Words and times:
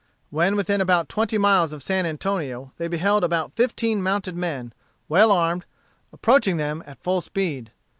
When 0.31 0.55
within 0.55 0.81
about 0.81 1.09
twenty 1.09 1.37
miles 1.37 1.71
of 1.73 1.83
San 1.83 2.07
Antonio, 2.07 2.71
they 2.79 2.87
beheld 2.87 3.23
about 3.23 3.51
fifteen 3.55 4.01
mounted 4.01 4.35
men, 4.35 4.73
well 5.07 5.31
armed, 5.31 5.63
approaching 6.11 6.57
them 6.57 6.83
at 6.87 7.03
full 7.03 7.21
speed. 7.21 7.69